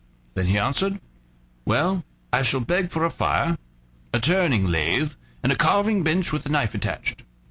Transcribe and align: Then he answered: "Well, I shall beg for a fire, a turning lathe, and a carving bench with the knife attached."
Then 0.33 0.47
he 0.47 0.57
answered: 0.57 0.99
"Well, 1.63 2.03
I 2.33 2.41
shall 2.41 2.61
beg 2.61 2.89
for 2.89 3.05
a 3.05 3.11
fire, 3.11 3.59
a 4.11 4.19
turning 4.19 4.65
lathe, 4.65 5.13
and 5.43 5.51
a 5.51 5.55
carving 5.55 6.01
bench 6.01 6.33
with 6.33 6.41
the 6.41 6.49
knife 6.49 6.73
attached." 6.73 7.21